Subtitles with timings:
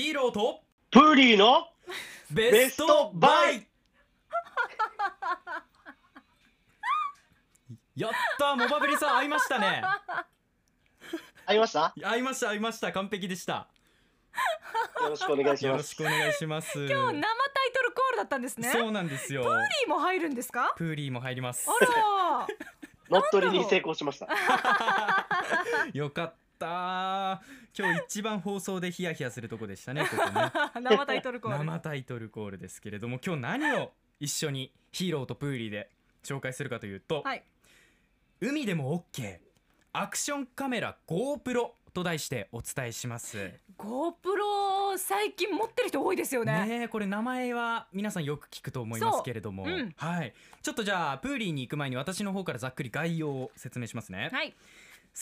[0.00, 1.68] ヒーローとプーリーの
[2.30, 3.66] ベストバイ。
[7.96, 9.82] やったモバブリさん会いましたね。
[11.44, 11.92] 会いました？
[12.02, 12.92] 会いました会いました。
[12.92, 13.68] 完璧でした。
[15.02, 16.78] よろしくお願いしよろしますくお願いします。
[16.78, 18.70] 今日生タイトルコールだったんですね。
[18.72, 19.42] そうなんですよ。
[19.42, 20.72] プーリーも入るんですか？
[20.78, 21.68] プーリーも入ります。
[21.68, 22.46] あら。
[23.10, 24.28] 乗っ取りに成功しました。
[25.92, 27.42] よかった
[27.80, 31.58] 今日一番放送でヒヤヒヤするとこでしたね ここね生タイトルコール。
[31.58, 35.90] 生タイトルコールですけれども今日何を一緒にヒーローとプーリーで
[36.22, 37.42] 紹介するかというと、はい。
[38.40, 39.38] 海でも OK
[39.92, 43.50] アクションカメラ GoPro と題してお伝えします。
[43.76, 46.66] GoPro 最近持ってる人多いですよね。
[46.66, 54.54] ねえこれ名前は皆さんよく聞くと思いますけれども、うんはいちょっとじゃあプーリーに行く前に私の方からざっくり概要を説明しますね、はい。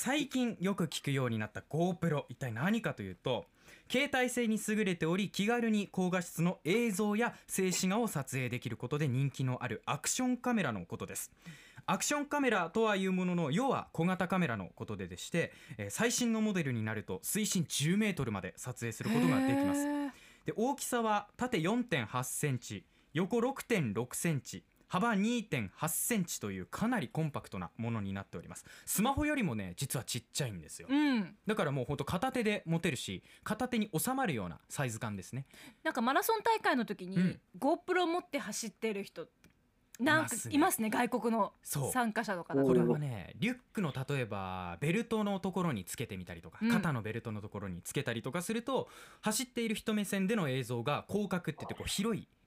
[0.01, 3.47] 最近よく聞くようになった GoPro 一体何かというと
[3.91, 11.33] 携帯性に優れており気軽に高画質の映像や静止画を撮影できることで人気のあるアクションカメラのことです。
[11.85, 19.85] アクションカメラとはいうものの要は小型カメラのことででして、えー最新のモデルになると水深10メートルまで撮影することができます。
[20.47, 28.65] で大きさは縦4.8センチ横6.6センチ幅2.8センチというかなりコンパクトなものになっております。
[28.87, 30.89] スマホよりもね実はちっちゃいんですよ。
[30.91, 31.37] うん。
[31.47, 35.47] だからもうほんと片手で持てるし片手に収まるようなサイズ感ですね。
[35.85, 37.41] なんかマラソン大会の時に、うん。
[37.59, 39.29] GoPro 持って走ってる人
[40.01, 40.55] なんかいますね。
[40.55, 46.71] いますね外国の参加者とかこれはねリュックの例えばベルトのところにつけてみたりとか、うん。
[46.71, 48.89] 肩のベルトのところにつけたりとかすると
[49.21, 52.38] 走っている人目線での映像が広角って言ってこう広いうん。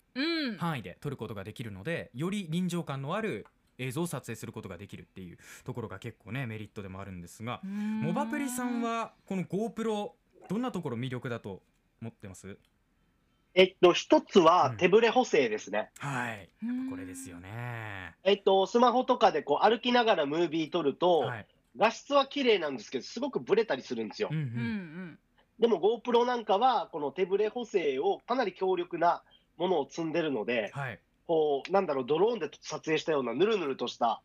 [0.57, 3.45] 範囲で撮ることができるのでより臨場感のある
[3.77, 10.11] 映像を撮影することができるっていうところが結構ねメリットでもあるんですがモモバプリさんはこの GoPro
[10.49, 11.61] どんなところ魅力だと
[12.01, 12.57] 思ってます？
[13.53, 14.45] えっと一つうん。
[14.45, 16.49] は手ブレ補正ですね、はい。
[16.89, 18.15] これですよね。
[18.23, 21.45] えっとスマホとかでこう歩きながらムービー撮ると、はい。
[21.77, 24.57] 画質は綺麗なんですけどすごくブレたりするんですよ、うんううんうん。
[25.11, 25.19] ん。
[25.59, 29.21] でも GoPro なんかはこの手ブレ補正をかなり強力な
[29.61, 30.99] ものを積んでるのではい。
[31.27, 34.21] こうなんだろうドローンで撮影したようなぬるぬるとした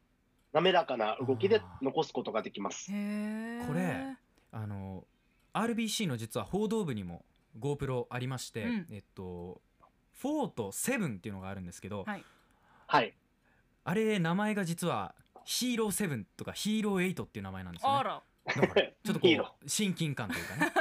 [0.52, 2.86] 滑らかな動きで残すことができます。
[2.86, 4.16] これ
[4.50, 5.04] あの
[5.52, 7.24] RBC の実は報道部にも
[7.60, 8.86] GoPro ありまして、うん。
[8.90, 9.60] えっと
[10.22, 12.24] 4と7っていうのがあるんですけど、はい。
[12.86, 13.14] はい。
[13.84, 15.14] あれ名前が実は
[15.44, 17.98] ヒーロー7とかヒーロー8っていう名前なんですよね。
[17.98, 18.22] あら。
[18.46, 20.72] だからちょっとこう 親近感というかね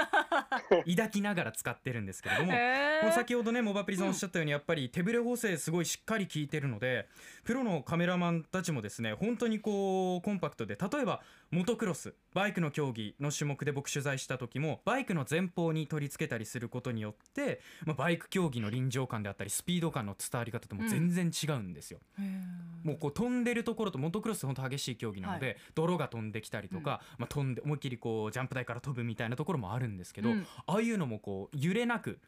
[0.88, 3.12] 抱きながら使ってるんですけれどもへー。
[3.12, 7.08] 先ほどねモバプリさんおっしゃったようにやっぱり手ブレ補正すごいしっかり効いてるので
[7.44, 11.22] プロのカメラマンたちもですね本当にこうコンパクトで例えば
[11.52, 22.00] モトクロスバイクの競技の種目で僕取材した時もバイクの前方に取り付けたりすることによって、まあ、バイク競技の臨場感であったりスピード感の伝わり方とも全然違うんですよ。
[22.20, 22.88] へー。
[22.88, 32.20] もうこう飛んでるところとモトクロス本当激しい競技なので、泥が飛んできたりとか、まあ、飛んで思いっきりこうジャンプ台から飛ぶみたいなところもあるんですけど、うんああいうのもこう揺れなく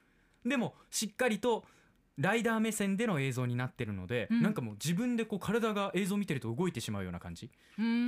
[0.45, 1.65] でもしっかりと
[2.17, 4.41] ライダー目線での映像になってるので、うん。
[4.41, 7.51] なんかもう自分でこう体が映像を見てると動いてしまうような感じで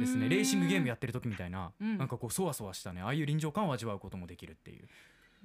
[0.06, 0.30] すね。
[0.30, 1.97] レーシングゲームやってる時みたいな、うん。
[1.97, 3.02] なんかこうそわそわしたね。
[3.02, 4.88] ああいう臨場感を味わうこともできるっていう。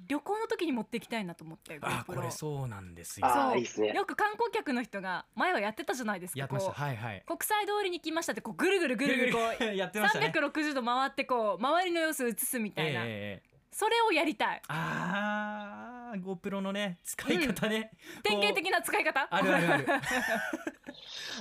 [0.07, 1.77] 旅行の時に持っていきたいなと思って。
[1.81, 3.27] あこれそうなんですよ。
[3.27, 3.41] あそう。
[3.51, 3.93] あいいですね。
[3.93, 6.39] よく観光客の人が前はやってたじゃないですか。
[6.39, 6.73] やってました。
[6.73, 7.23] はいはい。
[7.27, 10.33] 国際通りに来ましたってこうぐるぐるぐるぐるこう やってましたね。
[10.35, 14.61] 360度回ってこう周りの様子を映すみたいな、ええええそれをやりたい。
[14.69, 17.91] あー GoPro のね使い方ね、
[18.23, 19.27] 典型的な使い方？
[19.29, 19.85] あるあるある。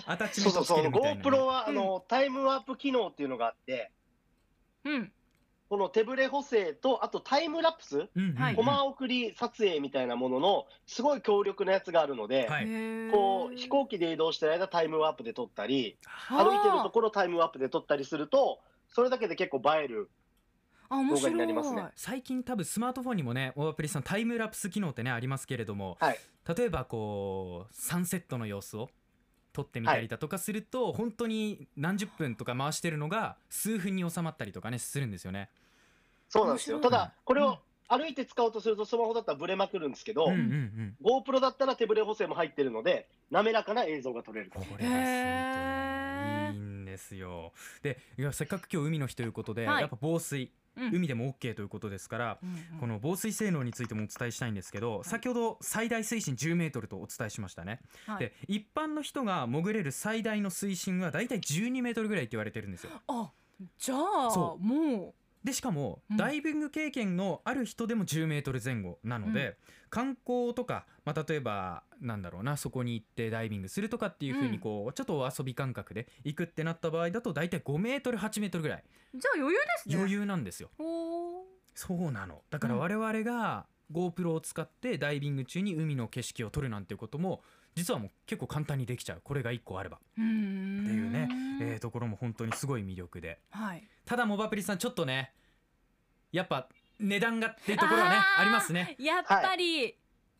[0.05, 3.93] アタッチメそうそうそうントつけるみたいな、ね、GoPro はあの、タイムワープ機能っていうのがあって
[4.85, 5.13] うん。
[5.69, 7.99] この手ブレ補正とあとタイムラプス？
[7.99, 8.69] うんうんうん。
[8.89, 12.67] 送り撮影みたいなもののすごい強力なやつがあるので、はい。
[13.13, 15.99] こう飛行機で移動してる間タイムワープで撮ったり
[16.31, 18.59] 歩いてるところタイムワープで撮ったりすると
[18.89, 20.11] それだけで結構映える
[20.89, 21.21] あ面白い。
[21.21, 21.85] 動画になりますね。
[21.97, 26.19] 最近多分スマートフォンにもねオープリさんタイムラプス機能ってねありますけれども、はい。
[26.57, 28.91] 例えばこうサンセットの様子を
[29.53, 35.49] 撮ってみたりだとかすると、本当に何十分とか回してるのが数分に収まったりとかねするんですよね。
[36.29, 36.81] そうなんですよ。
[36.81, 47.53] ただこれを歩いて使おうとするとスマホだったらブレまくるんですけど、うんうんうん、GoPro だったら手ブレ補正も入ってるので滑らかな映像が撮れるこれですへー本当にいいんですよ。
[47.83, 49.81] でいやせっかく今日海の日ということで、はい。
[49.83, 50.43] やっぱ防水。
[50.43, 52.81] うん海でも OK ということですから、うんうん。
[52.81, 57.81] この防水性能についてもお伝えしたいんですけど、先ほど最大水深10メートルとお伝えしましたね。
[58.07, 58.19] はい。
[58.19, 62.91] で一般の人が潜れる最大の水深はだいたい12メートルぐらいって言われてるんですよ。
[63.09, 63.31] あ
[63.79, 65.15] じゃあそも
[65.45, 66.17] でしかもうん。
[66.17, 69.59] ダイビング経験のある人でも10メートル前後なので、
[69.91, 78.85] 観光とか、まあ、例えばなんだろうなそこに行ってダイビングするとかっていう風にこう、ちょっとお遊び感覚で行くってなった場合だと大体5メートル8メートルぐらい。
[79.15, 79.97] じゃあ余裕ですね。
[79.97, 80.71] 余裕なんですよ。
[81.75, 82.43] そうなの。
[82.51, 87.43] だからうん我々が GoPro を使ってダイビング中に海の景色を撮るなんていうことも
[87.75, 89.21] 実はもう結構簡単にできちゃう。
[89.23, 89.97] これが1個あれば。
[89.97, 91.29] っていうね、
[91.61, 93.41] えーところも本当にすごい魅力で。
[93.51, 93.83] はい。
[94.05, 95.33] ただモバプリさんちょっとね
[96.31, 96.69] やっぱ
[97.01, 98.97] 値段がっていうところはねありますね。
[98.99, 99.97] やっぱり、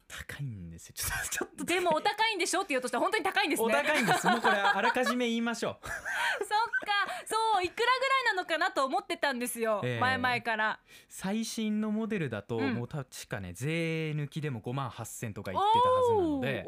[0.09, 0.95] 高いんですよ。
[0.97, 1.65] ちょっとちょっと。
[1.65, 2.61] でもお高いんでしょ？
[2.61, 2.99] って言おうとした。
[2.99, 3.67] ら本当に高いんですね。
[3.67, 4.27] お高いんです。
[4.27, 5.77] もうこれあらかじめ言いましょう。
[5.85, 7.15] そっか。
[7.27, 10.01] そういくらぐらいなのかなと思ってたんですよ、ええ。
[10.01, 10.81] 前々から。
[11.09, 12.75] 最新のモデルだとうん。
[12.75, 16.65] もう確かね税抜きでも5万8000とか言ってたはずなので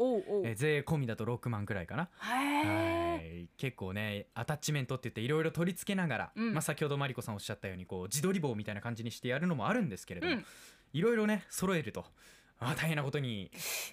[0.48, 2.08] えー税込みだと6万くらいかな。
[2.16, 3.48] はい。
[3.58, 6.54] 結構ねアタッチメントって言っていろいろ取り付けながら、うん。
[6.54, 10.46] まあ、先ほどマリコさんおっしゃったようにこう自撮り棒みたいな感じにしてやるのもあるんですけれども、うん。
[10.92, 12.06] いろいろね揃えると
[12.58, 13.50] あー大変なことに。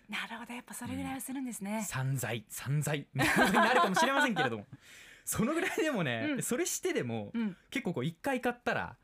[0.09, 3.07] なるほどやっぱそれぐらいはするんですね、散財散財。
[3.13, 4.65] みたいなことになるかもしれませんけれども。
[5.25, 6.43] そのぐらいでもね、うん。
[6.43, 7.57] それしてでも、うん。
[7.69, 8.97] 結構こう1回買ったら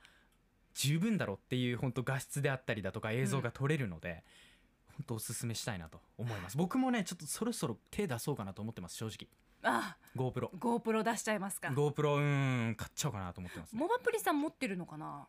[0.73, 4.23] 十分だろっていう本当画質であったりだとか映像が撮れるので、
[4.87, 6.57] 本当おすすめしたいなと思います。
[6.57, 9.27] 僕もねちょっとそろそろ手出そうかなと思ってます正直。
[9.61, 11.69] あ GoPro GoPro 出しちゃいますか。
[11.69, 15.27] GoPro うーん買っちゃおうかなと思ってます、ね、モバプリさん持ってるのかな？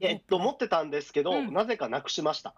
[0.00, 1.52] えっと、持ってたんですけど、うん。
[1.52, 2.54] なぜかなくしました。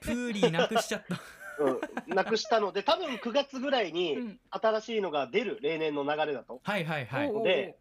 [0.00, 1.20] プーリーなくしちゃった。
[1.62, 4.40] うん、なくしたので、多分9月ぐらいにうん。
[4.50, 6.60] 新しいのが出る、例年の流れだと。
[6.62, 7.42] はいはいはい。
[7.42, 7.76] で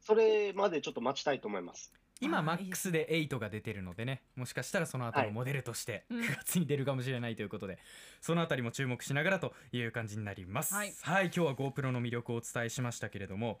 [0.00, 1.92] それまでちょっと待ちたいと思います。
[2.20, 4.22] 今あーいい MAX で8が出てるのでね。
[4.36, 6.20] もしかしたらその後のモデルとしてうん。
[6.20, 7.78] 9月に出るかもしれないということで、
[8.20, 10.74] そのあたりも注目しながらという感じになります。
[10.74, 10.92] はい。
[11.02, 13.60] 今日は GoPro の魅力をお伝えしましたけれども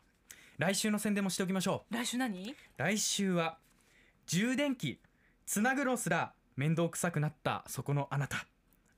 [0.58, 1.94] 来週の宣伝もしておきましょう。
[1.94, 2.54] 来週何？
[2.76, 3.58] 来週は
[4.26, 5.00] 充電器
[5.46, 8.46] つなぐのすら面倒くさくなったそこのあなた。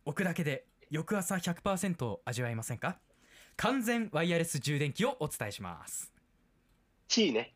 [0.04, 2.98] 置くだけで翌朝100%を味わえませんか？
[3.56, 6.12] 完全ワイヤレス充電器をお伝えします。
[7.08, 7.54] 地位ね。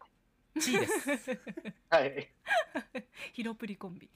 [0.60, 1.38] チーです。
[1.90, 2.28] はい。
[3.34, 4.08] ヒロプリコンビ